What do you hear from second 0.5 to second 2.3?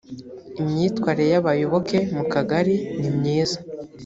imyitwarire y abayoboke mu